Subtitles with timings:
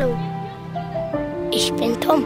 [0.00, 0.16] Hallo,
[1.50, 2.24] ich bin Tom.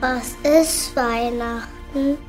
[0.00, 2.21] Was ist Weihnachten?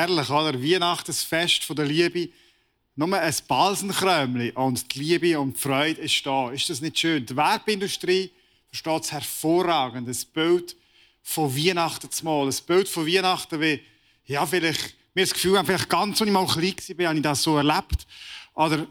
[0.00, 0.62] Herrlich, oder?
[0.62, 2.30] Weihnachtsfest von der Liebe.
[2.96, 6.50] Nur ein Balsenkrömli und die Liebe und die Freude ist da.
[6.50, 7.24] Ist das nicht schön?
[7.26, 8.30] Die Werbeindustrie
[8.68, 10.08] versteht es hervorragend.
[10.08, 10.76] Ein Bild
[11.22, 12.48] von Weihnachten zu malen.
[12.48, 13.80] Ein Bild von Weihnachten, wie,
[14.26, 17.42] ja, vielleicht, mir das Gefühl, vielleicht ganz, als ich mal klein war, habe ich das
[17.42, 18.06] so erlebt.
[18.54, 18.86] Oder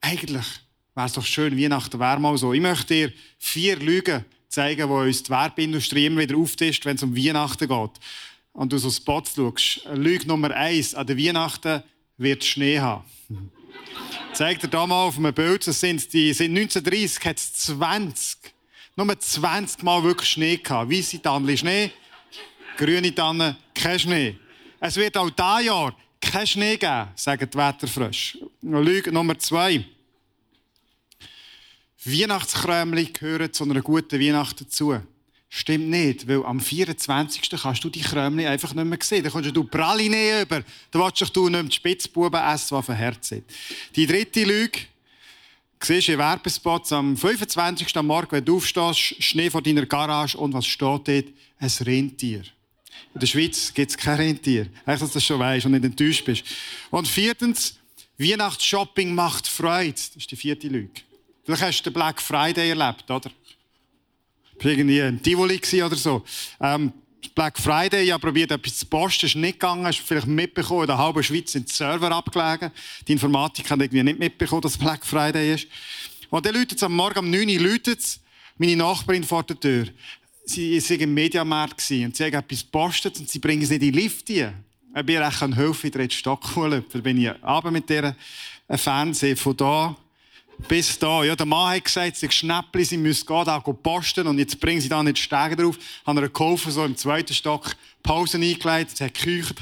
[0.00, 0.46] eigentlich
[0.94, 2.52] wäre es doch schön, Weihnachten wäre mal so.
[2.52, 7.02] Ich möchte dir vier Lügen zeigen, die uns die Werbeindustrie immer wieder auftischt, wenn es
[7.02, 7.90] um Weihnachten geht.
[8.52, 9.88] Und du so Spots schaust.
[9.94, 11.82] Lüge Nummer eins, an der Weihnachten
[12.16, 13.04] wird Schnee haben.
[14.32, 18.38] Zeigt dir da mal auf einem Bild, das sind die, sind 1930 hat es 20,
[18.96, 20.90] nur 20 Mal wirklich Schnee gehabt.
[20.90, 21.90] Weisse Tannen Schnee,
[22.76, 24.36] grüne Tannen kein Schnee.
[24.78, 28.38] Es wird auch dieses Jahr kein Schnee geben, sagen die Wetterfrösche.
[28.62, 29.84] Lüge Nummer zwei.
[32.04, 35.00] Weihnachtskrömli gehören zu einer guten Weihnacht dazu.
[35.52, 37.50] Stimmt nicht, weil am 24.
[37.60, 39.24] kannst du die Krömli einfach nicht mehr sehen.
[39.24, 40.62] Da kommst du Praline über.
[40.92, 43.44] Da willst du nicht mehr die Spitzbuben essen, die dem Herz sind.
[43.96, 44.78] Die dritte Lüge.
[45.80, 47.96] Du siehst in Werbespots am 25.
[47.96, 51.08] am Morgen, wenn du aufstehst, Schnee vor deiner Garage und was steht dort?
[51.08, 52.42] Ein Rentier.
[53.14, 54.68] In der Schweiz gibt es kein Rentier.
[54.86, 56.44] Echt, dass du das schon weißt und nicht enttäuscht bist.
[56.90, 57.76] Und viertens,
[58.18, 59.92] Weihnachtsshopping macht Freude.
[59.94, 61.00] Das ist die vierte Lüge.
[61.44, 63.30] Vielleicht hast du den Black Friday erlebt, oder?
[64.62, 66.24] Irgendwie ein Tivoli oder so.
[66.60, 66.92] Ähm,
[67.34, 70.86] Black Friday, ich habe probiert, etwas zu posten, ist nicht gegangen, hast vielleicht mitbekommen, in
[70.88, 72.70] der halben Schweiz sind die Server abgelegen.
[73.06, 75.66] Die Informatik hat irgendwie nicht mitbekommen, dass Black Friday ist.
[76.30, 78.20] Und dann läutet es am Morgen um 9 Uhr, läutet
[78.58, 79.86] meine Nachbarin vor der Tür.
[80.44, 83.92] Sie war im Mediamarkt und sie hat etwas gepostet und sie bringen es nicht in
[83.92, 84.64] den Lift rein.
[84.96, 86.84] Ich bin echt helfen, in den Stock holen.
[86.92, 88.16] Da bin ich abends mit dieser
[88.68, 89.96] Fernsehen von da
[90.68, 91.24] bis da.
[91.24, 94.80] Ja, der Mann hat gesagt, sie Schnäppli, sie müssen gehen, da posten und jetzt bringen
[94.80, 95.78] sie da nicht Stege drauf.
[96.06, 99.54] Haben ihr geholfen, so im zweiten Stock Pausen eingelegt, hat gekücht.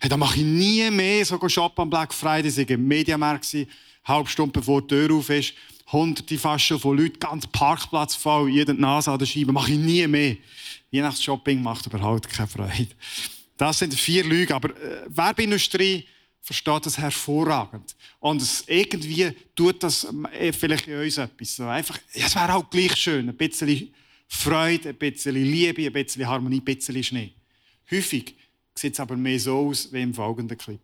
[0.00, 2.50] Hey, da mache ich nie mehr so shoppen am Black Friday.
[2.50, 3.56] Sie im Mediamarkt,
[4.04, 5.54] halbe Stunde bevor die Tür auf ist.
[5.92, 9.52] Hunderte fast schon von Leuten, ganz Parkplatz voll, jede Nase an der Scheibe.
[9.52, 10.36] Mache ich nie mehr.
[10.92, 12.88] Weihnachtsshopping macht überhaupt keine Freude.
[13.56, 14.52] Das sind vier Lügen.
[14.52, 16.06] Aber äh, Werbeindustrie
[16.40, 17.94] versteht das hervorragend.
[18.18, 21.56] Und es irgendwie tut das äh, vielleicht in uns etwas.
[21.56, 23.28] So einfach, ja, es wäre auch gleich schön.
[23.28, 23.92] Ein bisschen
[24.26, 27.32] Freude, ein bisschen Liebe, ein bisschen Harmonie, ein bisschen Schnee.
[27.90, 28.34] Häufig
[28.74, 30.80] sieht es aber mehr so aus wie im folgenden Clip.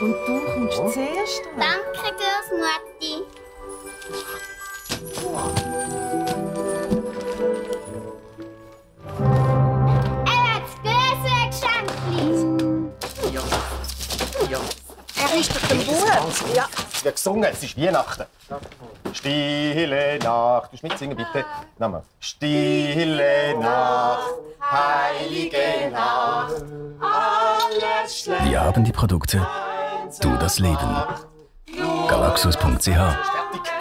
[0.00, 1.58] Und du kommst zuerst dran.
[1.58, 2.91] Danke, Großmutti.
[16.54, 16.66] Ja.
[17.04, 18.26] Ja, gesungen, es ist Weihnachten.
[19.12, 21.44] Stille Nacht, du mitsingen bitte.
[21.78, 22.02] Nochmal.
[22.20, 26.62] Stille Nacht, heilige Nacht,
[27.00, 28.44] alles schläft.
[28.44, 29.46] Wir haben die Produkte,
[30.20, 30.96] du das Leben.
[32.08, 32.88] Galaxus.ch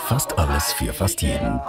[0.07, 1.61] Fast alles für fast jeden.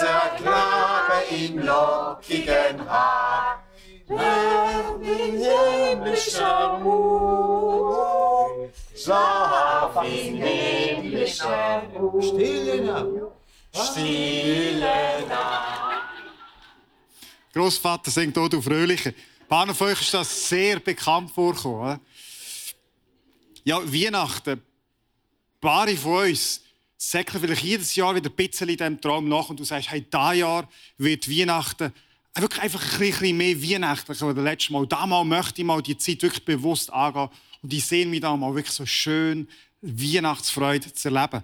[0.00, 3.60] Der Knabe im lockigen Haar.
[4.08, 7.95] In himmlischer Ruhe,
[9.06, 12.22] schlaf in himmlischer Ruhe.
[12.22, 13.06] Stille Nacht,
[13.72, 16.02] stille Nacht.
[17.54, 19.10] Großvater singt auch du Fröhliche.
[19.10, 22.00] Ein paar von euch ist das sehr bekannt vorgekommen.
[23.64, 24.60] Ja, Weihnachten.
[24.60, 26.60] Ein paar von uns
[26.98, 30.02] säckeln vielleicht jedes Jahr wieder ein bisschen in diesem Traum nach und du sagst, hey,
[30.02, 30.68] dieses Jahr
[30.98, 31.92] wird Weihnachten
[32.34, 34.86] wirklich einfach ein bisschen mehr weihnachtlich als das letzte Mal.
[34.86, 37.30] Da mal möchte ich mal die Zeit wirklich bewusst angehen
[37.66, 39.48] und ich sehe mich da mal wirklich so schön
[39.82, 41.42] Weihnachtsfreude zu erleben.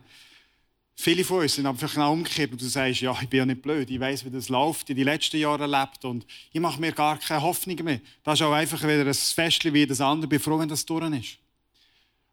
[0.94, 3.46] Viele von uns sind aber vielleicht auch umgekehrt und du sagst, ja, ich bin ja
[3.46, 6.80] nicht blöd, ich weiß, wie das läuft, in den letzten Jahren erlebt und ich mache
[6.80, 8.00] mir gar keine Hoffnung mehr.
[8.22, 11.12] Das ist auch einfach wieder ein Fest wie das andere, bin froh, wenn das durch
[11.12, 11.38] ist.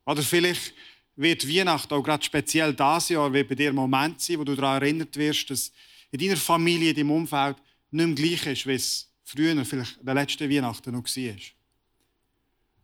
[0.06, 0.72] Oder vielleicht
[1.16, 4.54] wird Weihnachten auch gerade speziell dieses Jahr wird bei dir ein Moment sein, wo du
[4.54, 5.72] daran erinnert wirst, dass
[6.12, 7.58] in deiner Familie, in deinem Umfeld
[7.90, 11.59] nicht mehr gleich ist, wie es früher, vielleicht der letzten Weihnachten noch war.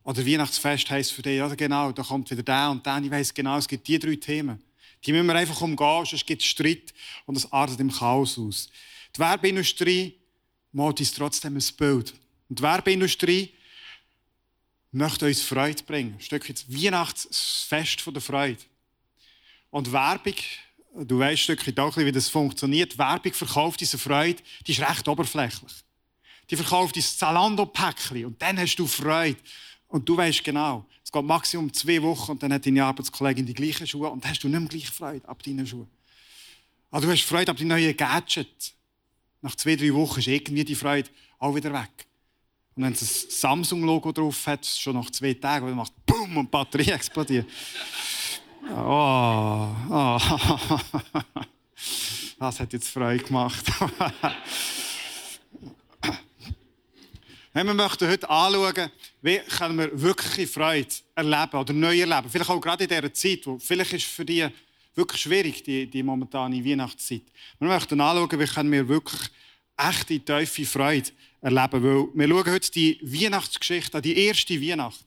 [0.05, 3.01] Oder Weihnachtsfest heisst für dich, ja genau, da kommt wieder der und der.
[3.03, 4.63] Ich weiss genau, es gibt die drei Themen.
[5.03, 6.93] Die müssen wir einfach umgehen, sonst gibt es Streit
[7.25, 8.69] und es artet im Chaos aus.
[9.15, 10.13] Die Werbeindustrie
[10.71, 12.13] malt uns trotzdem ein Bild.
[12.47, 13.51] Und die Werbeindustrie
[14.91, 16.13] möchte uns Freude bringen.
[16.13, 18.61] Ein Stück das Weihnachtsfest der Freude.
[19.71, 20.35] Und Werbung,
[20.95, 22.95] du weißt Stückchen auch, wie das funktioniert.
[22.97, 25.73] Werbung verkauft diese Freude, die ist recht oberflächlich.
[26.51, 29.39] Die verkauft dieses Zalando-Päckchen und dann hast du Freude.
[29.87, 33.53] Und du weißt genau, es geht maximum zwei Wochen und dann hat deine Arbeitskollegin die
[33.53, 35.87] gleichen Schuhe und dann hast du nicht mehr gleich Freude ab deinen Schuhen.
[36.91, 38.73] Aber du hast Freude ab deinem neuen Gadget.
[39.41, 41.09] Nach zwei, drei Wochen ist irgendwie die Freude
[41.39, 42.07] auch wieder weg.
[42.75, 46.45] Und wenn es ein Samsung-Logo drauf hat, schon nach zwei Tagen, dann macht BUM und
[46.45, 47.47] die Batterie explodiert.
[48.69, 50.19] Oh, oh.
[52.37, 53.63] Das hat jetzt Freude gemacht.
[57.55, 58.91] Wir möchten heute anschauen,
[59.21, 62.29] wie können wir wirkliche Freude erleben oder neu erleben.
[62.29, 64.45] Vielleicht auch gerade in dieser Zeit, wo vielleicht ist für die
[64.93, 67.21] wirklich schwierig, die, die momentane Weihnachtszeit.
[67.57, 69.21] Wir möchten anschauen, wie können wir wirklich
[69.77, 71.81] echte, tiefe Freude erleben.
[71.81, 75.05] Weil wir schauen heute die Weihnachtsgeschichte an, die erste Weihnacht.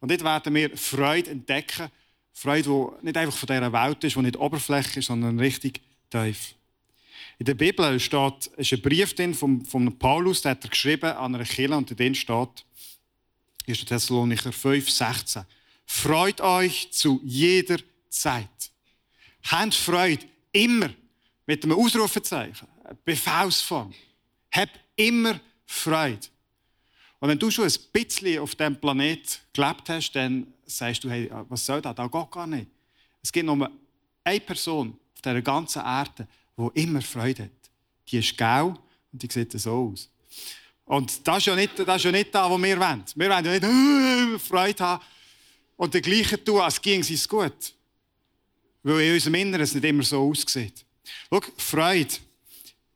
[0.00, 1.90] Und dort werden wir Freude entdecken.
[2.32, 6.54] Freude, die nicht einfach von dieser Welt ist, die nicht Oberfläche ist, sondern richtig tief.
[7.38, 11.12] In der Bibel steht, ist ein Brief drin von, von Paulus, der hat er geschrieben
[11.12, 12.64] an einer Kirche und in dem steht,
[13.68, 13.84] 1.
[13.84, 15.44] Thessalonicher 5, 16.
[15.84, 17.78] Freut euch zu jeder
[18.08, 18.48] Zeit.
[19.44, 20.90] Habt Freude immer
[21.46, 22.66] mit einem Ausrufezeichen,
[23.04, 23.92] Befehlsform.
[24.50, 26.26] Hab immer Freude.
[27.20, 31.30] Und wenn du schon ein bisschen auf diesem Planet gelebt hast, dann sagst du, hey,
[31.48, 31.94] was soll das?
[31.94, 32.68] Das geht gar nicht.
[33.22, 33.70] Es gibt nur
[34.24, 37.70] eine Person auf dieser ganzen Erde, die immer Freude hat.
[38.08, 38.78] Die ist gau
[39.12, 40.08] und die sieht so aus.
[40.84, 43.04] Und das ist ja nicht das, ist ja nicht das was wir wollen.
[43.14, 45.04] Wir wollen ja nicht äh, Freude haben
[45.76, 47.74] und den gleichen tun, als ging es uns gut.
[48.82, 50.84] Weil in unserem Inneren es nicht immer so aussieht.
[51.28, 52.14] Schau, Freude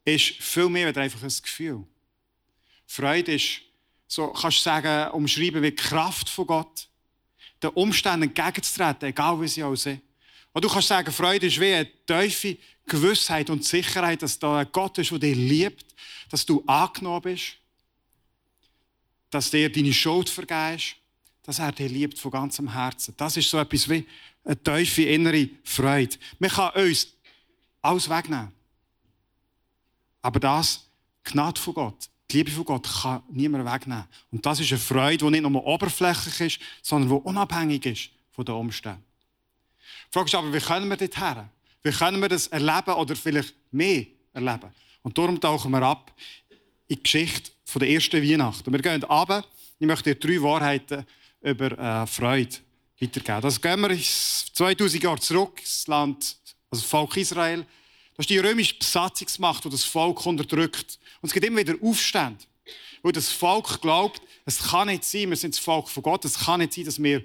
[0.04, 1.84] ist viel mehr als einfach ein Gefühl.
[2.86, 3.62] Freude ist,
[4.06, 6.88] so kannst du sagen, umschreiben wie die Kraft von Gott,
[7.62, 10.00] den Umständen entgegenzutreten, egal wie sie auch sind.
[10.52, 14.68] Und du kannst sagen, Freude ist wie eine tiefe Gewissheit und Sicherheit, dass da ein
[14.72, 15.86] Gott ist, der dich liebt,
[16.28, 17.56] dass du angenommen bist,
[19.30, 20.96] dass dir deine Schuld vergehst,
[21.42, 23.14] dass er dich liebt von ganzem Herzen.
[23.16, 24.06] Das ist so etwas wie
[24.44, 26.16] eine tiefe innere Freude.
[26.38, 27.08] Man kann uns
[27.80, 28.52] alles wegnehmen.
[30.22, 30.86] Aber das,
[31.24, 34.04] Gnade von Gott, die Liebe von Gott, kann niemand wegnehmen.
[34.30, 38.44] Und das ist eine Freude, die nicht nur oberflächlich ist, sondern die unabhängig ist von
[38.44, 39.09] den Umständen.
[40.10, 41.48] Die Frage ist aber, wie können wir dort her?
[41.84, 44.70] Wie können wir das erleben oder vielleicht mehr erleben?
[45.02, 46.12] Und darum tauchen wir ab
[46.88, 48.72] in die Geschichte der ersten Weihnachten.
[48.72, 49.44] Wir gehen runter.
[49.78, 51.06] Ich möchte dir drei Wahrheiten
[51.40, 52.56] über äh, Freude
[53.00, 53.40] weitergeben.
[53.40, 56.36] Das gehen wir 2000 Jahre zurück ins Land,
[56.70, 57.64] also das Volk Israel.
[58.16, 60.98] Das ist die römische Besatzungsmacht, die das Volk unterdrückt.
[61.22, 62.44] Und es gibt immer wieder Aufstände.
[63.02, 66.38] Weil das Volk glaubt, es kann nicht sein, wir sind das Volk von Gott, es
[66.38, 67.22] kann nicht sein, dass wir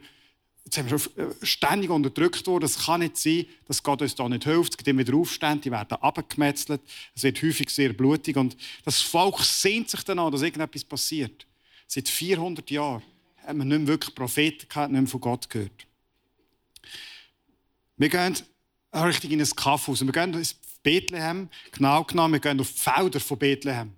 [0.65, 2.65] Jetzt haben wir ständig unterdrückt worden.
[2.65, 4.71] Es kann nicht sein, dass Gott uns da nicht hilft.
[4.71, 6.81] Es gibt immer wieder Aufstände, die werden abgemetzelt.
[7.13, 8.35] Es wird häufig sehr blutig.
[8.35, 11.45] Und das Volk sehnt sich danach, dass irgendetwas passiert.
[11.87, 13.03] Seit 400 Jahren
[13.45, 15.85] haben wir nicht mehr wirklich Propheten gehabt, nicht mehr von Gott gehört.
[17.97, 18.35] Wir gehen
[18.93, 20.03] richtig in ein Kaffhaus.
[20.03, 23.93] Wir gehen ins Bethlehem, genau genommen, wir gehen auf die Felder von Bethlehem.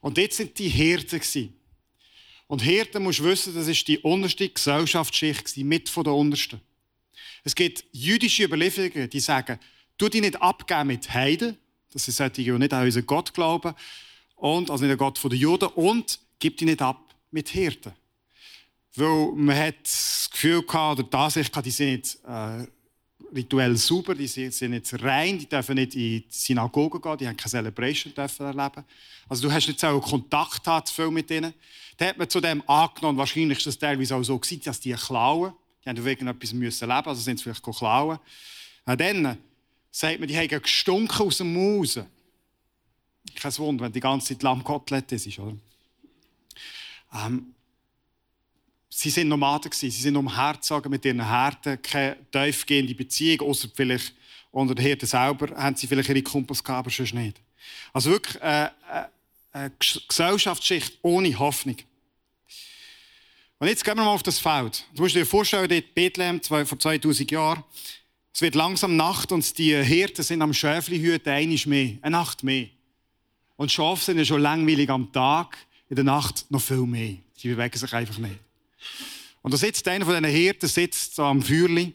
[0.00, 1.54] Und dort sind die Hirten.
[2.52, 6.60] Und Hirten musst du wissen, das ist die unterste Gesellschaftsschicht, mit von der untersten.
[7.44, 9.58] Es gibt jüdische Überlieferungen, die sagen,
[9.96, 11.56] tu dich nicht abgeben mit Heiden,
[11.94, 13.74] Das sind solche, die nicht an unseren Gott glauben,
[14.36, 17.92] und, also nicht an Gott der Juden, und gibt die nicht ab mit Hirten.
[18.96, 22.66] Weil man hat das Gefühl gehabt, oder die Ansicht gehabt, die sind nicht äh,
[23.34, 27.36] rituell sauber, die sind, nicht rein, die dürfen nicht in die Synagoge gehen, die haben
[27.36, 28.84] keine Celebration dürfen erleben.
[29.28, 31.54] Also du hast nicht so Kontakt gehabt, viel mit ihnen.
[31.96, 34.92] Da hat man zu dem angenommen, wahrscheinlich ist das teilweise auch so gewesen, dass die
[34.92, 35.52] klauen.
[35.84, 38.18] Die haben wegen etwas müssen leben, also sind sie vielleicht klauen.
[38.84, 39.38] Und dann
[39.90, 42.00] sagt man, die haben gestunken aus dem Maus.
[43.34, 45.56] Kein Wunder, wenn die ganze Zeit Lammkotelett ist, oder?
[47.14, 47.54] Ähm,
[48.94, 49.90] sie sind Nomaden gewesen.
[49.90, 54.14] Sie sind umhergezogen mit ihren Herden, keine tiefgehende Beziehung, außer vielleicht
[54.50, 57.40] unter den Herden selber haben sie vielleicht ihre Kumpels gehabt, aber sonst nicht.
[57.92, 58.70] Also wirklich äh, äh,
[59.52, 59.72] eine
[60.08, 61.76] Gesellschaftsschicht ohne Hoffnung.
[63.58, 64.84] Und jetzt gehen wir mal auf das Feld.
[64.94, 67.64] Du musst dir vorstellen, dort Bethlehem vor 2000 Jahren,
[68.34, 72.66] es wird langsam Nacht und die Hirten sind am Schäflihüten einisch mehr, eine Nacht mehr.
[73.56, 75.56] Und Schafe sind ja schon langweilig am Tag,
[75.88, 77.16] in der Nacht noch viel mehr.
[77.36, 78.38] Sie bewegen sich einfach nicht.
[79.42, 81.94] Und da sitzt einer von diesen Hirten sitzt am Feuerli.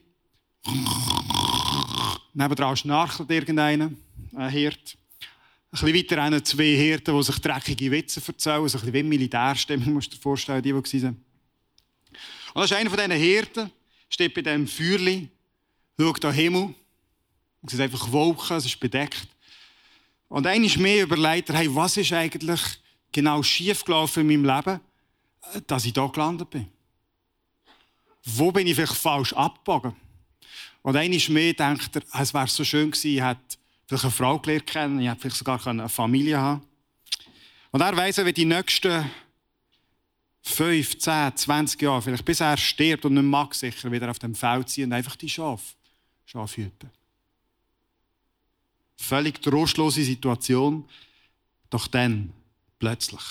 [2.33, 3.91] Nebendran schnarchelt irgendeiner,
[4.35, 4.97] ein Hirt.
[5.71, 9.03] Ein bisschen weiter haben zwei Hirten, die sich dreckige Witze erzählen, so ein bisschen wie
[9.03, 11.25] Militärstimmung, musst du dir vorstellen, die, die waren.
[12.53, 13.71] Und das ist einer von diesen Hirten,
[14.09, 15.29] steht bei diesem Feuerli,
[15.99, 16.73] schaut an den Himmel,
[17.63, 19.27] es sind einfach Wolken, es ist bedeckt.
[20.29, 22.61] Und einer ist mehr überlegt, hey, was ist eigentlich
[23.11, 24.79] genau schiefgelaufen in meinem Leben,
[25.67, 26.67] dass ich hier gelandet bin?
[28.29, 29.95] Wo bin ich vielleicht falsch abgebogen?
[30.81, 34.37] Und ist mehr denkt er, es wäre so schön gewesen, ich hätte vielleicht eine Frau
[34.39, 36.61] gelernt kennen, ich hätte vielleicht sogar eine Familie haben
[37.71, 39.09] Und er weiss, wie die nächsten
[40.43, 44.35] 5, 10, 20 Jahre, vielleicht bis er stirbt und nicht mag, sicher wieder auf dem
[44.35, 45.75] Feld ziehen und einfach die Schafe,
[46.25, 46.89] Schafe hüten.
[48.97, 50.87] Völlig trostlose Situation,
[51.69, 52.33] doch dann
[52.79, 53.23] plötzlich.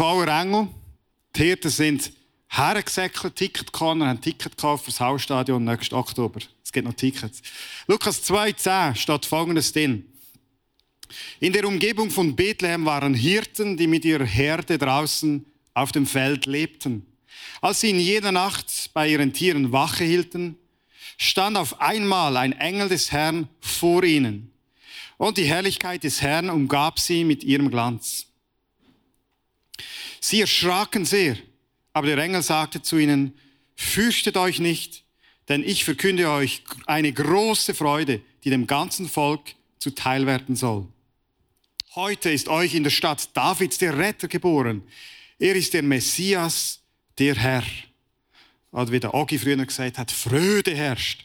[0.00, 0.66] Voller Engel.
[1.36, 2.10] Die Hirten sind
[2.48, 6.40] hergesäckelt, Ticket haben Ticket gekauft für das Hausstadion nächsten Oktober.
[6.64, 7.42] Es gibt noch Tickets.
[7.86, 10.06] Lukas 2,10 steht folgendes drin.
[11.38, 16.46] In der Umgebung von Bethlehem waren Hirten, die mit ihrer Herde draußen auf dem Feld
[16.46, 17.04] lebten.
[17.60, 20.56] Als sie in jeder Nacht bei ihren Tieren Wache hielten,
[21.18, 24.50] stand auf einmal ein Engel des Herrn vor ihnen.
[25.18, 28.29] Und die Herrlichkeit des Herrn umgab sie mit ihrem Glanz.
[30.20, 31.36] Sie erschraken sehr,
[31.92, 33.34] aber der Engel sagte zu ihnen,
[33.74, 35.04] fürchtet euch nicht,
[35.48, 40.86] denn ich verkünde euch eine große Freude, die dem ganzen Volk zuteil werden soll.
[41.94, 44.82] Heute ist euch in der Stadt Davids der Retter geboren.
[45.38, 46.80] Er ist der Messias,
[47.18, 47.64] der Herr.
[48.70, 51.24] Oder wie der Ogi früher gesagt hat, Freude herrscht.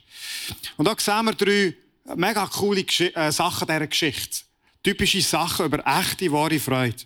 [0.78, 1.76] Und da sehen wir drei
[2.16, 4.46] mega coole Gesch äh, Sachen dieser Geschichte.
[4.82, 7.04] Typische Sachen über echte, wahre Freude.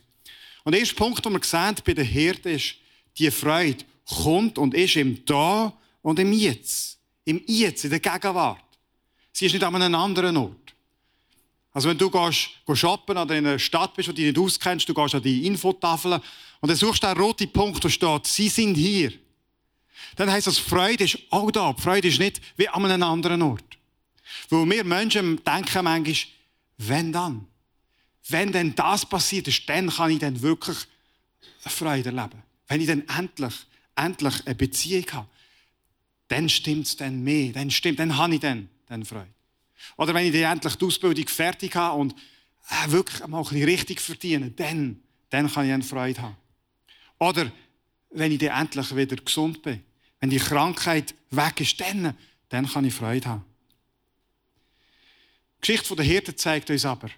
[0.64, 2.76] Und der erste Punkt, den wir sehen bei den Hirten ist,
[3.18, 6.98] die Freude kommt und ist im Da und im Jetzt.
[7.26, 8.64] Im Jetzt, in der Gegenwart.
[9.32, 10.76] Sie ist nicht an einem anderen Ort.
[11.72, 14.90] Also wenn du gehst, gehst shoppen oder in einer Stadt bist, die du nicht auskennst,
[14.90, 16.14] du gehst an die Infotafel
[16.62, 19.14] und dann suchst du einen roten Punkt, wo steht, sie sind hier.
[20.16, 21.72] Dann heisst das, Freude ist auch da.
[21.74, 23.78] Die Freude ist nicht wie an einem anderen Ort.
[24.50, 26.16] Weil wir Menschen denken manchmal,
[26.78, 27.48] wenn dann?
[28.30, 30.78] Wenn denn das passiert ist, dann kann ich dann wirklich
[31.60, 32.44] Freude erleben.
[32.68, 33.54] Wenn ich dann endlich,
[33.96, 35.28] endlich eine Beziehung habe,
[36.28, 37.52] dann stimmt es dann mehr.
[37.52, 39.34] Dann stimmt, dann habe ich dann, dann Freude.
[39.98, 42.14] Oder wenn ich dann endlich die Ausbildung fertig habe und
[42.70, 46.38] äh, wirklich mal ein richtig verdiene, dann, dann kann ich dann Freude haben.
[47.18, 47.52] Oder
[48.12, 49.84] wenn ich dann endlich wieder gesund bin,
[50.20, 52.16] wenn die Krankheit weg ist, dann,
[52.50, 53.46] dann kann ich Freude haben.
[55.58, 57.10] Die Geschichte der Hirten zeigt uns aber,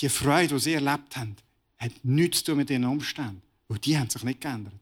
[0.00, 1.36] die Freude, die sie erlebt haben,
[1.78, 3.42] hat nichts zu tun mit ihren Umständen.
[3.68, 4.74] Weil die haben sich nicht geändert.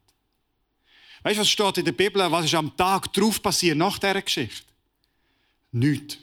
[1.22, 2.30] Weißt du, was steht in der Bibel?
[2.30, 4.66] Was ist am Tag drauf passiert nach dieser Geschichte?
[5.72, 6.18] Nichts.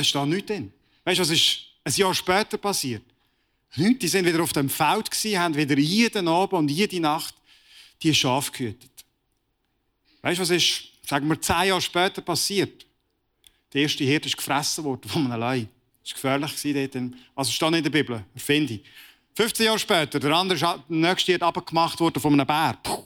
[0.00, 0.72] Ist da nichts drin?
[1.04, 3.02] Weißt du, was ist ein Jahr später passiert?
[3.76, 4.00] Nichts.
[4.00, 7.34] Die sind wieder auf dem Feld gewesen, haben wieder jeden Abend und jede Nacht
[8.02, 8.90] die Schafe gehütet.
[10.22, 12.86] Weißt du, was ist, sagen wir, zehn Jahre später passiert?
[13.72, 15.68] Der erste Hirte ist gefressen worden von einem Leih.
[16.12, 17.12] Das war gefährlich dort.
[17.34, 18.82] Also steht in der Bibel, finde ich.
[19.34, 22.76] 15 Jahre später, der andere ist nächste Jahr abgemacht worden von einem Bär.
[22.82, 23.04] Puh.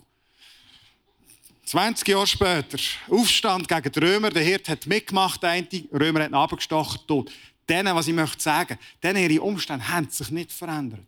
[1.66, 4.30] 20 Jahre später, Aufstand gegen die Römer.
[4.30, 5.66] Der Hirt hat mitgemacht, der eine.
[5.92, 7.30] Römer hat ihn abgestochen, tot.
[7.68, 11.00] Denen, was ich möchte sagen, denen ihre Umstände haben sich nicht verändert.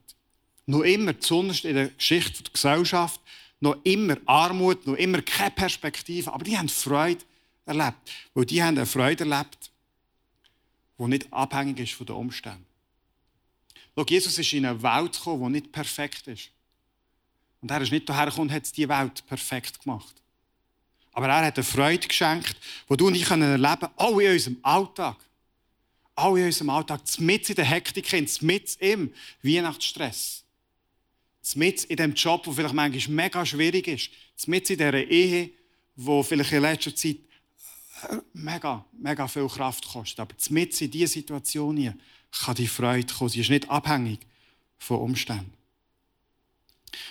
[0.64, 3.20] Noch immer, besonders in der Geschichte der Gesellschaft,
[3.60, 6.32] noch immer Armut, noch immer keine Perspektive.
[6.32, 7.22] Aber die haben Freude
[7.66, 8.10] erlebt.
[8.34, 9.70] Weil die haben eine Freude erlebt,
[10.98, 12.66] die nicht abhängig ist von den Umständen.
[13.94, 16.50] Schau, Jesus ist in eine Welt gekommen, die nicht perfekt ist.
[17.60, 20.14] Und er ist nicht daher gekommen und hat die Welt perfekt gemacht.
[21.12, 22.56] Aber er hat eine Freude geschenkt,
[22.90, 25.16] die du und ich erleben können, auch in unserem Alltag.
[26.14, 28.12] Auch in unserem Alltag, mit in der Hektik,
[28.42, 29.12] mit im
[29.42, 30.44] Weihnachtsstress.
[31.54, 34.10] Mit in dem Job, der vielleicht manchmal mega schwierig ist.
[34.46, 35.50] Mit in dieser Ehe,
[35.96, 37.16] die vielleicht in letzter Zeit
[38.32, 40.20] mega, mega viel Kraft kostet.
[40.20, 41.96] Aber mit in diese Situation hier
[42.30, 43.30] kann die Freude kommen.
[43.30, 44.20] Sie ist nicht abhängig
[44.78, 45.52] von Umständen.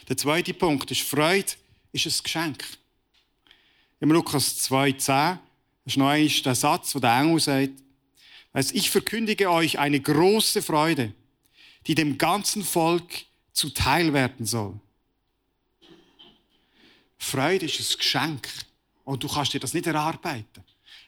[0.07, 1.51] Der zweite Punkt ist, Freude
[1.91, 2.65] ist ein Geschenk.
[3.99, 5.37] Im Lukas 2,10
[5.85, 7.73] ist noch einmal der Satz, wo der Engel sagt,
[8.71, 11.13] ich verkündige euch eine große Freude,
[11.87, 14.79] die dem ganzen Volk zuteil werden soll.
[17.17, 18.49] Freude ist ein Geschenk.
[19.03, 20.63] Und du kannst dir das nicht erarbeiten.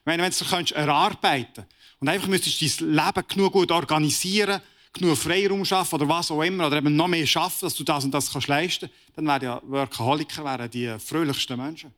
[0.08, 1.66] Meine, wenn du es erarbeiten
[2.00, 4.62] und einfach müsstest dein Leben genug gut organisieren,
[4.94, 8.06] genug Freiraum schaffen oder was auch immer, oder eben noch mehr schaffen, dass du das
[8.06, 11.94] und das kannst leisten dann wären ja Workaholiker wären die fröhlichsten Menschen.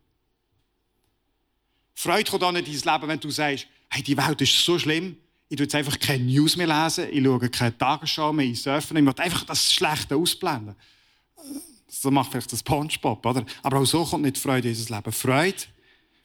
[1.93, 4.79] Freude kommt auch nicht in dein Leben, wenn du sagst, hey, die Welt ist so
[4.79, 5.15] schlimm,
[5.47, 8.97] ich tue jetzt einfach keine News mehr lesen, ich schaue keine Tagesschau mehr, ich surfe
[8.97, 10.75] ich möchte einfach das Schlechte ausblenden.
[11.87, 13.45] So macht vielleicht das Spongebob, oder?
[13.61, 15.11] Aber auch so kommt nicht Freude in unser Leben.
[15.11, 15.57] Freude,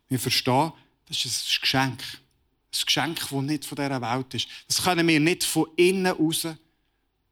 [0.09, 0.73] wir verstehen,
[1.07, 2.03] das ist ein Geschenk.
[2.03, 4.49] Ein Geschenk, das nicht von dieser Welt ist.
[4.67, 6.47] Das können wir nicht von innen raus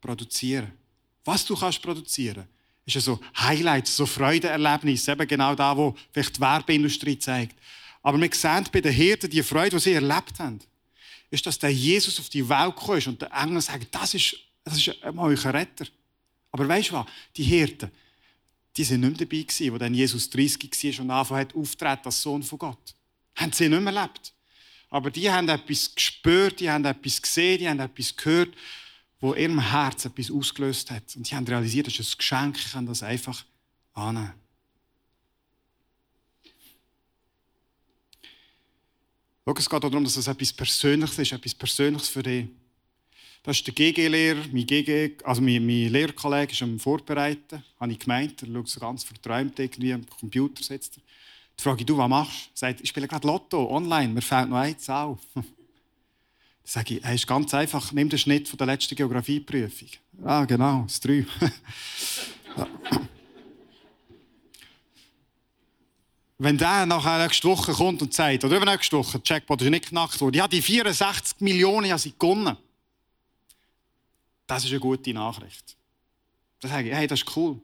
[0.01, 0.73] produzieren.
[1.25, 2.47] Was du kannst produzieren,
[2.85, 7.57] ist so Highlights, so Freudeerlebnisse, eben genau da, wo vielleicht die Werbeindustrie zeigt.
[8.03, 10.61] Aber wir sehen bei den Hirten die Freude, die sie erlebt haben,
[11.31, 14.37] ist, dass der Jesus auf die Welt gekommen ist und der Engel sagt, das ist,
[14.65, 15.87] das ist euer Retter.
[16.51, 17.07] Aber weißt du was?
[17.37, 17.91] Die Hirten,
[18.77, 22.03] die sind nicht mehr dabei gewesen, wo dann Jesus 30 war und angefangen hat, auftreten
[22.05, 22.95] als Sohn von Gott.
[23.37, 24.33] Haben sie nicht mehr erlebt.
[24.91, 28.55] Aber die haben etwas gespürt, die haben etwas gesehen, die haben etwas gehört,
[29.21, 31.17] wo ihrem Herz etwas ausgelöst hat.
[31.17, 33.45] Und die haben realisiert, das ist ein Geschenk, ich kann das einfach
[33.95, 34.35] annehmen.
[39.45, 42.47] Schau, es geht darum, dass es etwas Persönliches ist, etwas Persönliches für dich.
[43.43, 47.99] Das ist der GG-Lehrer, mein, GG, also mein, mein Lehrkollege ist am Vorbereiten, habe ich
[47.99, 48.41] gemeint.
[48.43, 51.03] Er schaut so ganz verträumt irgendwie am Computer sitzt er.
[51.57, 52.51] Dann frage ich, du, was machst du?
[52.55, 55.17] Sagt, ich spiele gerade Lotto, online, mir fehlt noch eine Zahl.
[55.35, 55.45] Dann
[56.65, 59.89] sage ich, hey, ist ganz einfach, nimm den Schnitt von der letzten Geografieprüfung.
[60.25, 61.27] Ah, genau, das 3.
[66.43, 70.21] wenn der nachher nächste Woche kommt und sagt, oder übernächste Woche, Jackpot ist nicht knackt
[70.21, 72.57] worden, ja, die 64 Millionen ja, sind gewonnen.
[74.47, 75.77] Das ist eine gute Nachricht.
[76.61, 77.61] Dann sage ich, hey, das ist cool.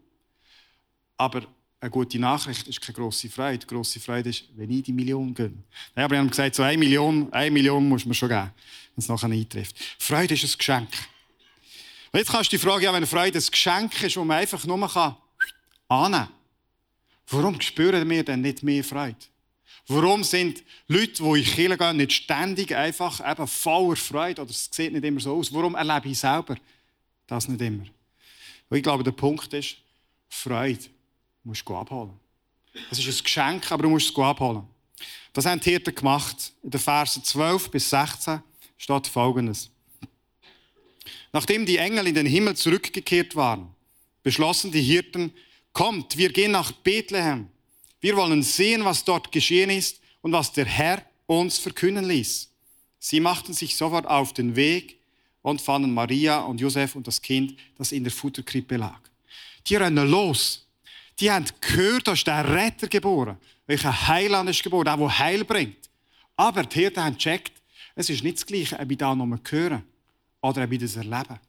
[1.16, 1.42] Aber
[1.80, 3.58] eine gute Nachricht ist keine grosse Freude.
[3.58, 5.62] Die grosse Freude ist, wenn ich die Million gönne.
[5.96, 8.50] Ja, aber ich habe gesagt, so eine Million, eine Million muss man schon geben,
[8.94, 9.76] wenn es nachher eintrifft.
[9.98, 10.88] Freude ist ein Geschenk.
[12.10, 14.64] Und jetzt kannst du die Frage, ja, wenn Freude ein Geschenk ist, das man einfach
[14.64, 15.28] nur annehmen
[15.88, 16.28] kann,
[17.30, 19.16] Warum spüren wir denn nicht mehr Freude?
[19.86, 24.50] Warum sind Leute, die in die Kirche gehen, nicht ständig einfach eben voller Freude oder
[24.50, 25.52] es sieht nicht immer so aus?
[25.52, 26.56] Warum erlebe ich selber
[27.26, 27.84] das nicht immer?
[28.68, 29.76] Und ich glaube, der Punkt ist,
[30.28, 30.84] Freude
[31.44, 32.12] musst du abholen.
[32.90, 34.64] Es ist ein Geschenk, aber du musst es abholen.
[35.32, 36.52] Das haben die Hirten gemacht.
[36.62, 38.42] In den Versen 12 bis 16
[38.76, 39.70] steht Folgendes.
[41.32, 43.68] Nachdem die Engel in den Himmel zurückgekehrt waren,
[44.22, 45.32] beschlossen die Hirten,
[45.72, 47.48] Kommt, wir gehen nach Bethlehem.
[48.00, 52.50] Wir wollen sehen, was dort geschehen ist und was der Herr uns verkünden ließ.
[52.98, 54.98] Sie machten sich sofort auf den Weg
[55.42, 59.00] und fanden Maria und Josef und das Kind, das in der Futterkrippe lag.
[59.66, 60.66] Die rennen los.
[61.20, 65.88] Die haben gehört, dass der Retter geboren, welcher Heiland ist geboren, der, der Heil bringt.
[66.36, 67.52] Aber die Hirten haben gecheckt,
[67.94, 69.82] es ist nicht das Gleiche, ob ich da nur höre
[70.40, 71.40] oder ob ich das erlebe.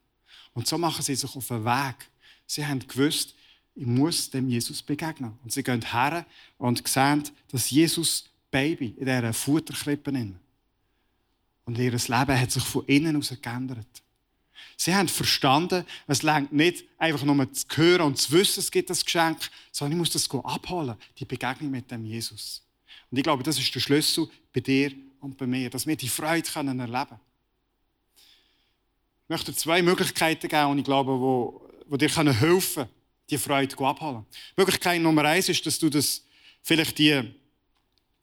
[0.53, 2.10] Und so machen sie sich auf den Weg.
[2.47, 3.36] Sie haben gewusst,
[3.75, 5.38] ich muss dem Jesus begegnen.
[5.43, 6.25] Und sie gehen her
[6.58, 10.34] und sehen, dass Jesus Baby in dieser Futterkrippe ist.
[11.65, 13.88] Und ihr Leben hat sich von innen aus geändert.
[14.82, 18.89] Sie haben verstanden, es längt nicht einfach nur zu hören und zu wissen, es gibt
[18.89, 19.38] das Geschenk,
[19.74, 22.63] sondern ich muss das abholen, die Begegnung mit dem Jesus.
[23.12, 26.08] Und ich glaube, das ist der Schlüssel bei dir und bei mir, dass wir die
[26.08, 27.20] Freude erleben können.
[29.24, 32.89] Ich möchte zwei Möglichkeiten geben, und ich glaube, wo, wo dir helfen können,
[33.30, 34.26] die Freude abholen.
[34.56, 36.24] Möglichkeit Nummer eins ist, dass du das
[36.63, 37.34] vielleicht die,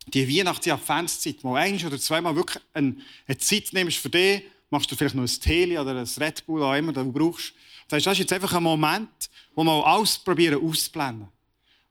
[0.06, 4.42] die Weihnachts-, die Adventszeit mal eins oder zweimal wirklich eine, eine Zeit nimmst für dich,
[4.70, 7.54] machst du vielleicht noch ein Tele oder ein Red Bull, auch immer du brauchst.
[7.88, 11.28] Das ist jetzt einfach ein Moment, wo wir alles probieren auszublenden.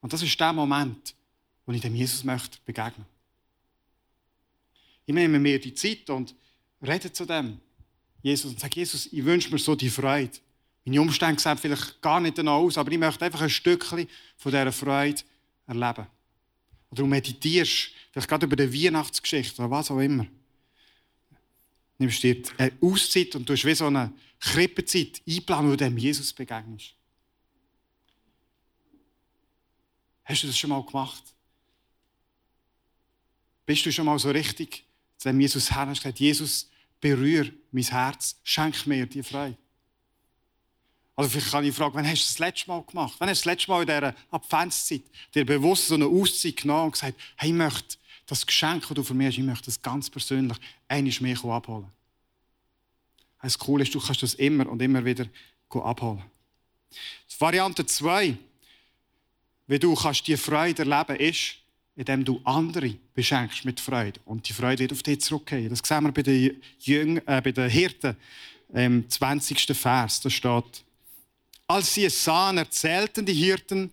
[0.02, 1.16] Und das ist der Moment,
[1.66, 3.06] wo ich dem Jesus möchte begegnen.
[5.06, 6.36] Ich nehme mir die Zeit und
[6.82, 7.60] rede zu dem
[8.22, 10.38] Jesus und sage, Jesus, ich wünsche mir so die Freude.
[10.84, 14.08] Meine Umstände sehen vielleicht gar nicht danach aus, aber ich möchte einfach ein Stückchen
[14.38, 15.22] von dieser Freude
[15.68, 16.08] erleben.
[16.92, 20.28] Oder du meditierst, vielleicht gerade über die Weihnachtsgeschichte oder was auch immer.
[21.98, 26.34] Nimmst dir eine Auszeit und tust wie so eine Krippenzeit einplanen, wo du dem Jesus
[26.34, 26.94] begegnest.
[30.26, 31.24] Hast du das schon mal gemacht?
[33.66, 34.84] Bist du schon mal so richtig
[35.18, 39.58] zu dem Jesus her und hast gesagt, Jesus, berühre mein Herz, schenk mir die Freude?
[41.16, 43.16] Also vielleicht kann ich fragen, wann hast du das letzte Mal gemacht?
[43.20, 45.04] Wann hast du das letzte Mal in dieser Adventszeit
[45.34, 49.04] dir bewusst so eine Auszeit genommen und gesagt, hey, ich möchte das Geschenk, das du
[49.04, 50.58] für mich hast, ich möchte das ganz persönlich
[50.88, 51.88] einiges mehr abholen.
[53.42, 55.28] Das Coole ist, du kannst das immer und immer wieder
[55.70, 56.24] abholen.
[57.38, 58.38] Variante 2,
[59.68, 61.58] wie du kannst die Freude erleben ist,
[61.96, 64.20] indem du andere beschenkst mit Freude.
[64.26, 65.70] Und die Freude wird auf dich zurückgehen.
[65.70, 68.16] Das sehen wir bei den, Jüng äh, bei den Hirten
[68.74, 69.78] im 20.
[69.78, 70.22] Vers.
[70.22, 70.84] Da steht,
[71.68, 73.92] als sie es sahen, erzählten die Hirten,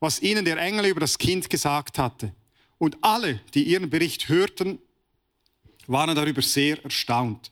[0.00, 2.32] was ihnen der Engel über das Kind gesagt hatte.
[2.78, 4.78] Und alle, die ihren Bericht hörten,
[5.86, 7.50] waren darüber sehr erstaunt.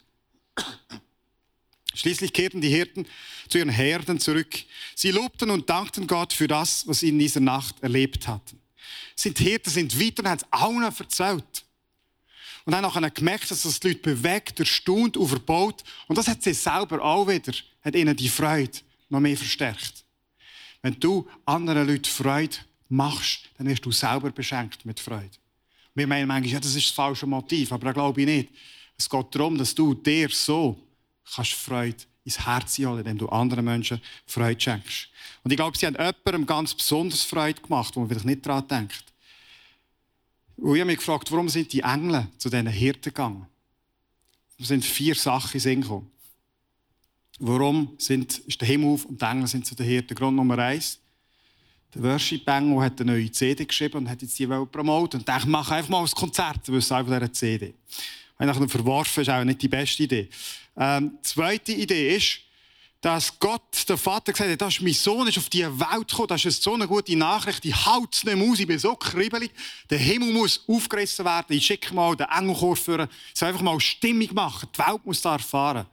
[1.94, 3.06] Schließlich kehrten die Hirten
[3.48, 4.54] zu ihren Herden zurück.
[4.94, 8.60] Sie lobten und dankten Gott für das, was sie in dieser Nacht erlebt hatten.
[9.14, 11.64] Sind Hirten sind weiter und haben es allen erzählt.
[12.66, 15.84] Und haben nachher gemerkt, dass das die Leute bewegt, erstaunt und verbaut.
[16.08, 20.04] Und das hat sie selber auch wieder, hat ihnen die Freude noch mehr verstärkt.
[20.82, 22.56] Wenn du anderen Leuten Freude
[22.88, 25.30] machst, dann wirst du selber beschenkt mit Freude.
[25.94, 28.50] Wir meinen manchmal, ja, das ist das falsche Motiv, aber das glaube ich nicht.
[28.98, 30.78] Es geht darum, dass du dir so
[31.34, 35.08] kannst Freude ins Herz holen, indem du anderen Menschen Freude schenkst.
[35.42, 38.66] Und ich glaube, sie haben jemandem ganz besonders Freude gemacht, wo man vielleicht nicht daran
[38.66, 39.04] denkt.
[40.56, 43.46] Und ich habe mich gefragt, warum sind die Engel zu diesen Hirten gegangen?
[44.58, 46.10] Es sind vier Sachen in gekommen.
[47.38, 50.14] Warum sind, ist der Himmel auf und die Engel sind zu den Hirten?
[50.14, 50.98] Grund Nummer eins.
[51.94, 55.20] Der Worship Engel hat eine neue CD geschrieben und hat jetzt die promoten.
[55.20, 57.74] Und ich mache einfach mal ein Konzert, weil es einfach dieser CD.
[58.38, 60.28] Wenn ich verworfen ist auch nicht die beste Idee.
[60.76, 62.40] Ähm, zweite Idee ist,
[63.00, 66.28] dass Gott, der Vater, gesagt hat, das ist mein Sohn, ist auf die Welt gekommen,
[66.28, 69.52] das ist so eine gute Nachricht, die haut es nicht aus, ich bin so kribbelig,
[69.88, 74.34] der Himmel muss aufgerissen werden, ich schicke mal den Engelchor führen, soll einfach mal Stimmung
[74.34, 75.86] machen, die Welt muss da erfahren.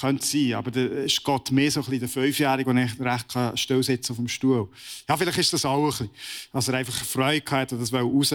[0.00, 3.58] Könnte sein, aber da ist Gott mehr so ein bisschen der Fünfjährige, der nicht recht
[3.58, 4.68] still sitzen auf dem Stuhl.
[5.08, 6.10] Ja, vielleicht ist das auch ein bisschen,
[6.52, 8.34] dass er einfach Freude hatte, das raus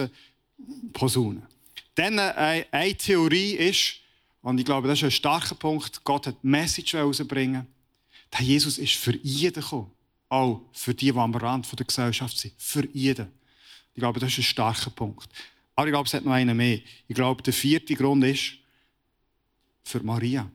[0.92, 1.42] posaunen.
[1.94, 3.96] Dann äh, eine Theorie ist,
[4.42, 7.66] und ich glaube, das ist ein starker Punkt, Gott hat die Message herausbringen.
[8.32, 9.90] Der Jesus ist für jeden gekommen.
[10.28, 12.54] Auch für die, die am Rand der Gesellschaft sind.
[12.56, 13.28] Für jeden.
[13.94, 15.28] Ich glaube, das ist ein starker Punkt.
[15.74, 16.78] Aber ich glaube, es hat noch einen mehr.
[17.08, 18.52] Ich glaube, der vierte Grund ist
[19.82, 20.48] für Maria.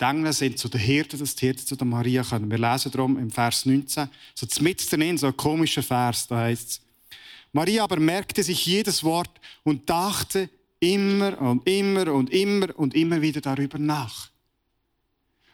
[0.00, 2.50] Die Engel sind zu den Hirten, dass die Hirten zu der Maria kommen.
[2.50, 6.68] Wir lesen darum im Vers 19, so mitten drin, so ein komischer Vers, da heißt
[6.68, 6.80] es,
[7.52, 9.30] Maria aber merkte sich jedes Wort
[9.62, 14.30] und dachte immer und immer und immer und immer wieder darüber nach.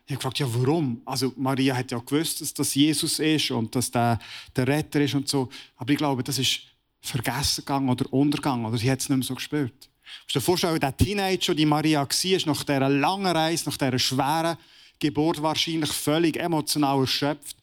[0.07, 1.03] Ich habe gefragt, ja, warum?
[1.05, 4.18] Also, Maria hat ja gewusst, dass das Jesus ist und dass der
[4.57, 5.50] der Retter ist und so.
[5.76, 6.62] Aber ich glaube, das ist
[7.00, 9.89] vergessen gegangen oder untergegangen oder sie hat es nicht mehr so gespürt.
[10.24, 13.98] Musst du dir vorstellen, der Teenager, die Maria war, nach dieser langen Reise, nach dieser
[13.98, 14.56] schweren
[14.98, 17.56] Geburt wahrscheinlich völlig emotional erschöpft.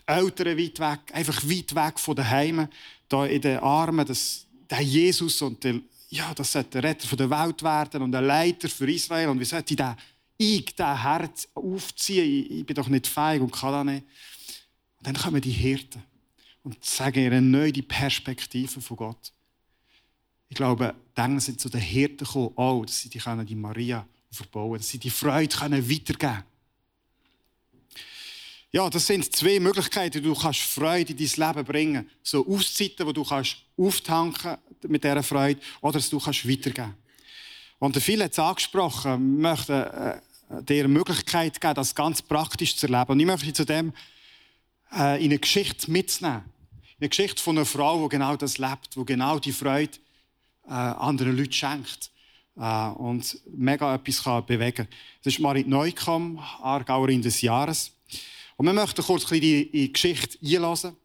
[0.00, 2.68] Die Eltern weit weg, einfach weit weg von den Heimen
[3.08, 7.30] da in den Armen des, der Jesus und der, ja, das sollte der Retter der
[7.30, 9.28] Welt werden und ein Leiter für Israel.
[9.28, 9.94] Und wie sollte den,
[10.36, 12.24] ich, den Herz aufziehen?
[12.24, 14.04] Ich, ich, bin doch nicht feig und kann das nicht.
[14.98, 16.02] Und dann kommen die Hirten
[16.62, 19.32] und sagen ihre neue Perspektive von Gott.
[20.54, 24.78] Ich glaube, dann sind zu den Hirten gekommen, auch, dass sie die, die Maria verbauen
[24.78, 26.44] dass sie die Freude weitergeben können.
[28.70, 32.10] Ja, das sind zwei Möglichkeiten, du kannst Freude in dein Leben bringen.
[32.22, 36.94] So Auszeiten, wo du kannst auftanken mit dieser Freude, oder dass du kannst weitergeben.
[37.80, 40.20] Und viele hat es angesprochen, möchten äh,
[40.62, 43.10] dir eine Möglichkeit geben, das ganz praktisch zu erleben.
[43.10, 43.92] Und ich möchte zu dem
[44.92, 46.44] äh, in eine Geschichte mitnehmen.
[47.00, 49.98] Eine Geschichte von einer Frau, die genau das lebt, die genau die Freude
[50.68, 52.10] äh, anderen Leuten schenkt.
[52.56, 54.88] äh, und mega etwas kann bewegen.
[55.22, 57.92] Das ist Marit Neukomm, Aargauerin des Jahres.
[58.56, 60.96] Und wir möchten kurz ein bisschen die Geschichte einlassen.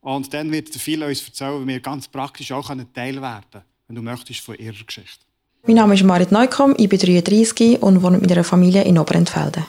[0.00, 4.02] Und dann wird viel uns erzählen, wie wir ganz praktisch auch Teil können, wenn du
[4.02, 5.24] möchtest, von ihrer Geschichte.
[5.66, 9.64] Mein Name ist Marit Neukomm, ich bin 33 und wohne mit einer Familie in Oberentfelden.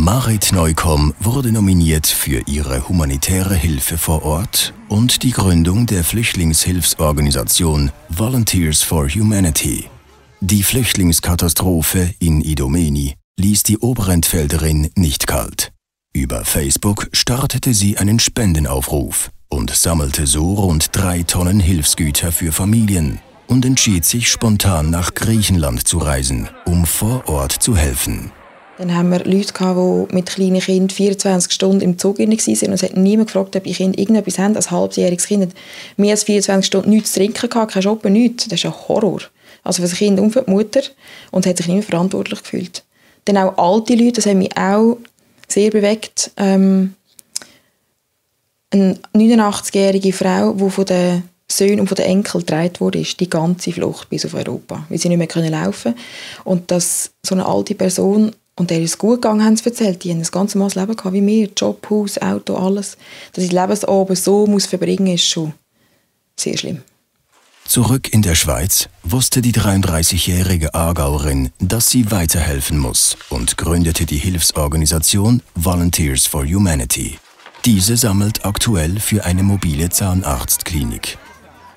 [0.00, 7.92] Marit Neukomm wurde nominiert für ihre humanitäre Hilfe vor Ort und die Gründung der Flüchtlingshilfsorganisation
[8.08, 9.90] Volunteers for Humanity.
[10.40, 15.70] Die Flüchtlingskatastrophe in Idomeni ließ die Oberentfelderin nicht kalt.
[16.14, 23.18] Über Facebook startete sie einen Spendenaufruf und sammelte so rund drei Tonnen Hilfsgüter für Familien
[23.48, 28.32] und entschied sich spontan nach Griechenland zu reisen, um vor Ort zu helfen.
[28.80, 32.30] Dann haben wir Leute, die mit kleinen Kindern 24 Stunden im Zug waren.
[32.30, 34.56] Und es hat niemand gefragt, ob die Kinder irgendetwas haben.
[34.56, 35.50] Als halbjähriges Kind hat
[35.98, 38.48] mehr als 24 Stunden nichts zu trinken gehabt, kein Shoppen, nichts.
[38.48, 39.20] Das ist ein Horror.
[39.64, 40.80] Also für das Kind für die Mutter.
[41.30, 42.82] Und hat sich nicht mehr verantwortlich gefühlt.
[43.26, 44.96] Dann auch alte Leute, das hat mich auch
[45.46, 46.30] sehr bewegt.
[46.38, 46.94] Ähm,
[48.70, 53.72] eine 89-jährige Frau, die von den Söhnen und von den Enkeln getragen wurde, die ganze
[53.72, 55.94] Flucht bis auf Europa, weil sie nicht mehr laufen
[56.44, 60.10] Und dass so eine alte Person, und der ist gut gegangen, haben sie erzählt, die
[60.10, 62.98] haben ein ganz normales Leben gehabt, wie wir, Job, Haus, Auto, alles.
[63.32, 65.54] Dass sie Lebensabend so muss verbringen ist schon
[66.38, 66.82] sehr schlimm.
[67.64, 74.18] Zurück in der Schweiz wusste die 33-jährige Aargauerin, dass sie weiterhelfen muss und gründete die
[74.18, 77.18] Hilfsorganisation Volunteers for Humanity.
[77.64, 81.16] Diese sammelt aktuell für eine mobile Zahnarztklinik.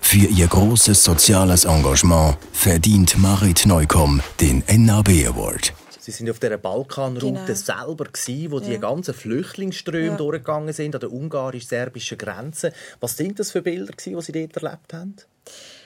[0.01, 5.73] Für ihr großes soziales Engagement verdient Marit Neukomm den NAB Award.
[6.03, 7.53] Sie sind auf der Balkanroute Genau.
[7.55, 8.77] selber gewesen, wo die Ja.
[8.77, 10.15] ganzen Flüchtlingsströme Ja.
[10.17, 12.73] durchgegangen sind an der ungarisch-serbischen Grenze.
[12.99, 15.15] Was sind das für Bilder, gewesen, die Sie dort erlebt haben?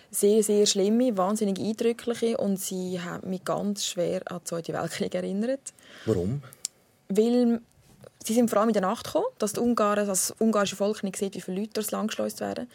[0.10, 5.14] Sehr, sehr schlimme, wahnsinnig eindrückliche und sie hat mich ganz schwer an den Zweiten Weltkrieg
[5.14, 5.72] erinnert.
[6.08, 6.42] Warum?
[7.10, 7.62] Weil
[8.24, 11.18] sie sind vor allem in der Nacht gekommen, dass die Ungarn, das ungarische Volk nicht
[11.18, 12.68] sieht, wie viele Leute durchs Land geschleust werden.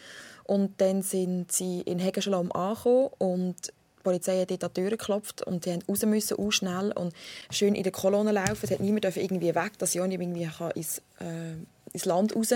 [0.45, 3.55] Und dann sind sie in Hegenschalom angekommen und
[4.03, 6.91] die Polizei hat dort an die Tür geklopft und sie haben raus müssen, auch schnell
[6.91, 7.13] und
[7.49, 8.59] schön in der Kolonne laufen.
[8.61, 11.55] Es hat niemand irgendwie weg, dass sie auch nicht irgendwie kann ins, äh,
[11.93, 12.53] ins Land raus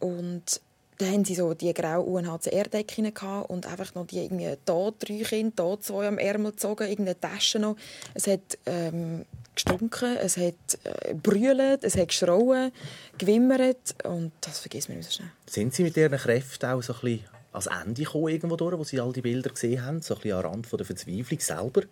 [0.00, 0.60] Und
[0.98, 3.12] dann haben sie so die graue UNHCR-Decken
[3.48, 7.58] und einfach noch die irgendwie da drei Kinder, da zwei am Ärmel gezogen, irgendeine Tasche
[7.58, 7.76] noch.
[8.14, 12.72] Es hat ähm, gestunken, es hat äh, brüllt, es hat geschrauen,
[13.18, 15.30] gewimmert und das vergisst man nicht so schnell.
[15.46, 18.84] Sind Sie mit Ihren Kräften auch so ein bisschen ans Ende gekommen, irgendwo durch, wo
[18.84, 20.02] Sie all die Bilder gesehen haben?
[20.02, 21.82] So ein bisschen am Rand von der Verzweiflung selber?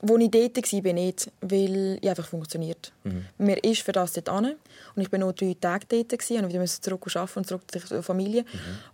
[0.00, 2.92] Wo ich dort war, bin ich nicht, weil ich einfach funktioniert.
[3.38, 4.54] Mir ist für das dort an.
[4.94, 8.02] Und ich war nur drei Tage dort gewesen, und wieder zurück arbeiten und zurück zur
[8.02, 8.44] Familie.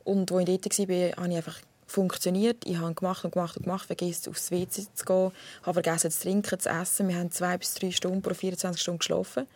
[0.05, 2.59] Und wo ich dort war, habe ich einfach funktioniert.
[2.67, 6.21] Ich habe gemacht und gemacht und gemacht, vergessen aufs WC zu gehen, habe vergessen zu
[6.21, 7.09] trinken, zu essen.
[7.09, 9.47] Wir haben zwei bis drei Stunden pro 24 Stunden geschlafen.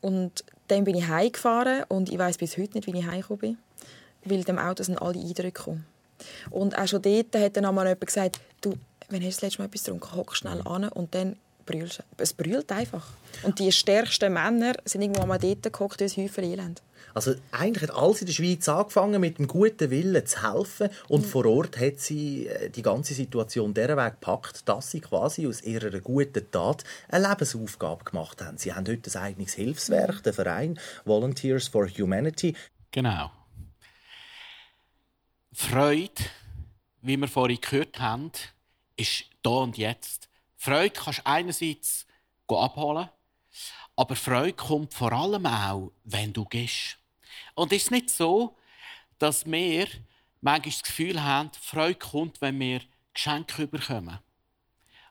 [0.00, 3.58] Und dann bin ich heimgefahren und ich weiß bis heute nicht, wie ich heimgekommen bin.
[4.24, 5.86] Weil dem Auto sind alle Eindrücke gekommen.
[6.50, 8.74] Und auch schon dort hat dann einmal jemand gesagt, du,
[9.08, 12.02] wenn hast du das letzte Mal etwas getrunken, hock schnell an und dann brüllst du.
[12.18, 13.06] Es brüllt einfach.
[13.42, 16.82] Und die stärksten Männer sind irgendwo mal dort gehockt, durch Häufen Elend.
[17.14, 21.26] Also eigentlich hat alles in der Schweiz angefangen mit dem guten Willen zu helfen und
[21.26, 25.62] vor Ort hat sie äh, die ganze Situation der Weg gepackt, dass sie quasi aus
[25.62, 28.56] ihrer guten Tat eine Lebensaufgabe gemacht haben.
[28.56, 32.56] Sie haben heute ein eigenes Hilfswerk, der Verein Volunteers for Humanity.
[32.92, 33.30] Genau.
[35.54, 36.24] Freude,
[37.02, 38.32] wie wir vorhin gehört haben,
[38.96, 40.30] ist da und jetzt.
[40.56, 42.06] Freude kannst du einerseits
[42.48, 43.08] abholen,
[43.96, 46.98] aber Freude kommt vor allem auch, wenn du gehst.
[47.54, 48.56] Und es ist nicht so,
[49.18, 49.86] dass wir
[50.40, 52.80] manchmal das Gefühl haben, Freude kommt, wenn wir
[53.14, 54.18] Geschenke bekommen.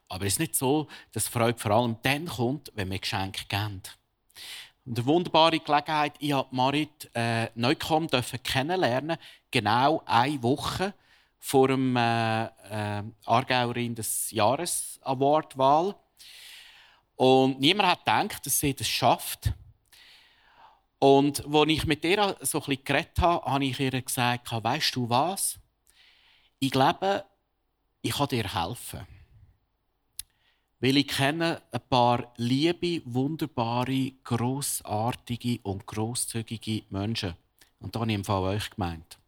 [0.08, 3.82] Aber es ist nicht so, dass Freude vor allem dann kommt, wenn wir Geschenke geben.
[4.86, 8.08] Und eine wunderbare Gelegenheit, ich durfte Marit äh, Neukomm
[8.44, 9.18] kennenlernen,
[9.52, 10.94] genau eine Woche
[11.40, 15.96] vor dem äh, äh, Aargauerin des Jahres Award-Wahl.
[17.16, 19.52] Und niemand hat gedacht, dass sie das schafft.
[21.00, 25.10] Und als ich mit ihr so bisschen geredet habe, habe ich ihr gesagt, weißt du
[25.10, 25.60] was?
[26.60, 27.26] Ich glaube,
[28.04, 29.08] ich kann dir helfen.
[30.80, 37.36] Weil ich kenne ein paar liebe, wunderbare, grossartige und grosszügige Menschen.
[37.80, 39.21] Und da habe ich im Fall euch gemeint.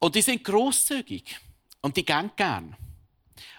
[0.00, 1.38] Und die sind grosszügig.
[1.82, 2.76] Und die gehen gern.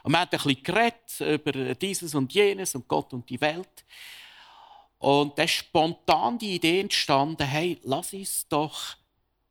[0.04, 3.86] Und wir haben ein bisschen geredet über dieses und jenes und Gott und die Welt.
[4.98, 8.96] Und da ist spontan die Idee entstanden, hey, lass uns doch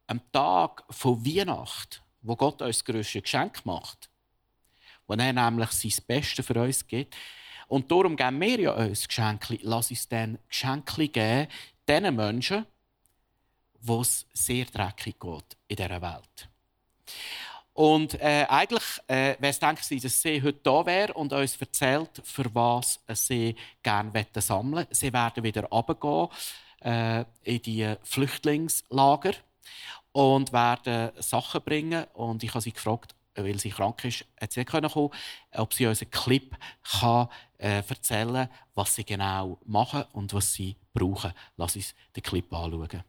[0.07, 4.09] am Tag von Weihnachten, wo Gott uns das grösste Geschenk macht,
[5.07, 7.17] wo er nämlich sein Bestes für uns gibt.
[7.67, 9.59] Und darum geben wir ja uns Geschenke.
[9.63, 11.49] Lass uns dann Geschenke geben,
[11.89, 12.67] diesen Menschen,
[13.81, 16.50] wo es sehr dreckig geht in dieser Welt.
[17.73, 21.57] Und äh, eigentlich äh, wäre es denke ich, dass sie heute da wäre und uns
[21.57, 26.29] erzählt, für was sie gerne sammeln Sie werden wieder runtergehen
[26.81, 29.33] äh, in die Flüchtlingslager
[30.13, 32.05] und werden Sachen bringen.
[32.15, 35.11] Und ich habe sie gefragt, weil sie krank ist, hat sie nicht kommen,
[35.53, 36.57] ob sie uns einen Clip
[37.01, 41.33] kann, äh, erzählen kann, was sie genau machen und was sie brauchen.
[41.57, 43.05] Lass uns den Clip anschauen.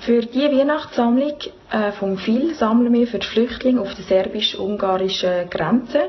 [0.00, 1.34] Für die Weihnachtssammlung
[1.70, 6.04] äh, vom FIL sammeln wir für die Flüchtlinge auf der serbisch-ungarischen Grenze.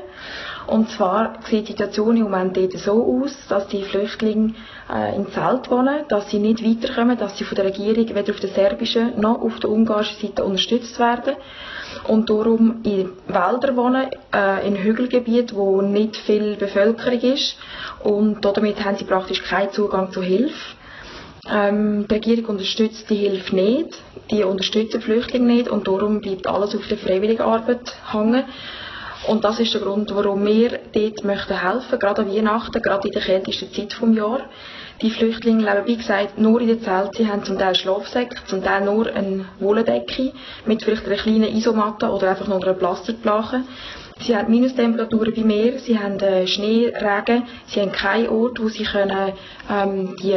[0.66, 4.54] Und zwar sieht die Situation im Moment dort so aus, dass die Flüchtlinge
[4.90, 8.40] äh, im Zelt wohnen, dass sie nicht weiterkommen, dass sie von der Regierung weder auf
[8.40, 11.34] der serbischen noch auf der ungarischen Seite unterstützt werden
[12.08, 17.58] und darum in Wäldern wohnen, äh, in Hügelgebieten, wo nicht viel Bevölkerung ist
[18.02, 20.76] und damit haben sie praktisch keinen Zugang zu Hilfe.
[21.50, 24.00] Ähm, die Regierung unterstützt die Hilfe nicht,
[24.30, 28.44] die unterstützt die Flüchtlinge nicht und darum bleibt alles auf der Freiwilligenarbeit hängen.
[29.26, 33.14] Und das ist der Grund, warum wir dort möchten helfen, gerade an Weihnachten, gerade in
[33.14, 34.42] der kältesten Zeit des Jahres.
[35.00, 37.16] Die Flüchtlinge leben, wie gesagt, nur in den Zelten.
[37.16, 40.32] Sie haben zum Teil Schlafsäcke, zum Teil nur eine Wollendecke
[40.66, 43.62] mit vielleicht einer kleinen Isomatte oder einfach nur einer Plastikplache.
[44.20, 48.68] Sie haben Minustemperaturen bei Meer, sie haben äh, Schnee, Regen, sie haben keinen Ort, wo
[48.68, 49.32] sie können,
[49.68, 50.36] ähm, die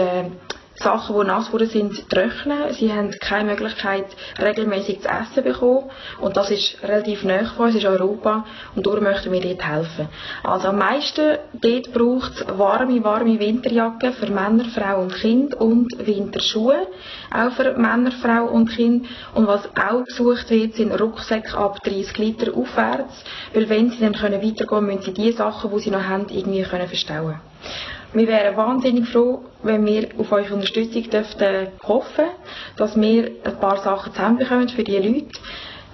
[0.78, 2.74] Sachen, die nass wurden, sind trocknen.
[2.74, 4.06] Sie haben keine Möglichkeit,
[4.42, 5.90] regelmäßig zu essen bekommen.
[6.20, 8.46] Und das ist relativ nah von uns, ist Europa.
[8.76, 10.10] Und darum möchten wir dort helfen.
[10.44, 16.06] Also am meisten dort braucht es warme, warme Winterjacken für Männer, Frau und Kind und
[16.06, 16.88] Winterschuhe.
[17.34, 19.08] Auch für Männer, Frau und Kind.
[19.34, 23.24] Und was auch gesucht wird, sind Rucksäcke ab 30 Liter aufwärts.
[23.54, 26.64] Weil wenn sie dann weitergehen können, müssen sie die Sachen, die sie noch haben, irgendwie
[26.64, 27.40] können verstauen
[28.15, 32.25] wir wären wahnsinnig froh, wenn wir auf eure Unterstützung dürften hoffen,
[32.78, 35.28] dass wir ein paar Sachen zusammenbekommen für diese Leute.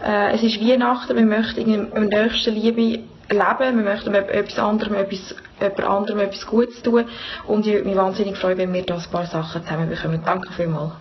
[0.03, 2.81] Äh, es ist Weihnachten, wir möchten im nächsten Liebe
[3.29, 7.05] leben, wir möchten etwas anderem, etwas, jemand anderem etwas Gutes tun
[7.47, 10.21] und ich würde mich wahnsinnig freuen, wenn wir da ein paar Sachen zusammenbekommen.
[10.25, 10.93] Danke vielmals.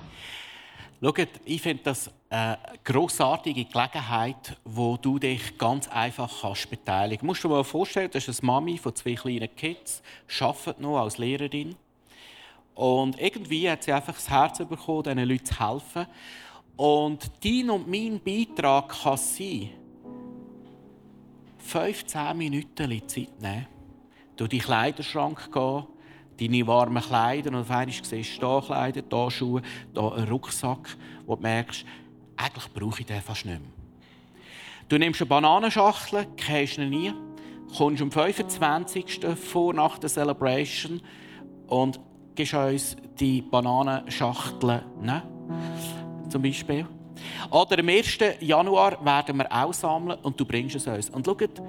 [1.02, 7.22] Schaut, ich finde das eine grossartige Gelegenheit, wo du dich ganz einfach kannst beteiligen kannst.
[7.22, 10.00] Du musst dir mal vorstellen, das ist eine Mami von zwei kleinen Kids,
[10.40, 11.74] arbeitet noch als Lehrerin.
[12.74, 16.06] Und irgendwie hat sie einfach das Herz bekommen, diesen Leuten zu helfen.
[16.76, 19.70] Und dein und mein Beitrag kann sein,
[21.58, 23.66] 15 Minuten Zeit nehmen,
[24.36, 25.84] durch die Kleiderschrank gehen,
[26.38, 29.62] deine warmen Kleider und auf einmal siehst du hier Kleider, hier Schuhe,
[29.92, 31.84] hier einen Rucksack, wo du merkst,
[32.40, 33.70] eigentlich brauche ich den fast nicht mehr.
[34.88, 37.12] Du nimmst eine Bananenschachtel, kennst ihn nie,
[37.76, 39.20] kommst am 25.
[39.36, 41.00] vor nach der Celebration
[41.68, 42.00] und
[42.34, 45.22] gibst uns die Bananenschachtel, ne?
[46.28, 46.86] zum Beispiel.
[47.50, 48.18] Oder am 1.
[48.40, 51.10] Januar werden wir auch sammeln und du bringst es uns.
[51.10, 51.62] Und schaut,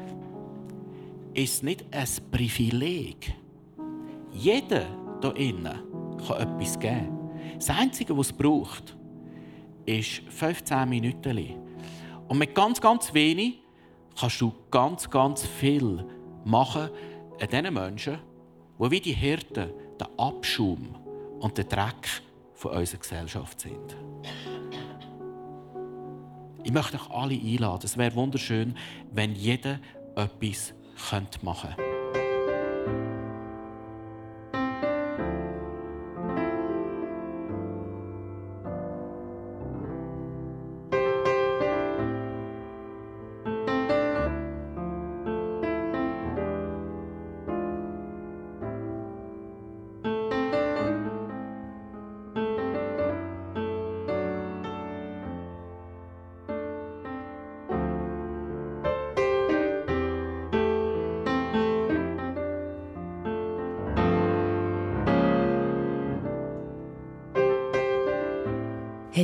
[1.34, 3.34] ist nicht ein Privileg,
[4.34, 4.86] jeder
[5.22, 5.80] hier innen
[6.26, 7.20] kann etwas geben.
[7.56, 8.96] Das Einzige, was es braucht,
[9.86, 11.56] ist 15 Minuten.
[12.28, 13.60] Und mit ganz, ganz wenig
[14.20, 16.06] kannst du ganz, ganz viel
[16.44, 16.90] machen
[17.40, 18.20] an diesen Menschen,
[18.80, 20.96] die wie die Hirten der Abschaum
[21.40, 22.22] und der Dreck
[22.54, 23.98] von unserer Gesellschaft sind.
[26.64, 27.86] Ich möchte euch alle einladen.
[27.86, 28.76] Es wäre wunderschön,
[29.12, 29.80] wenn jeder
[30.16, 30.74] etwas
[31.42, 31.91] machen könnte.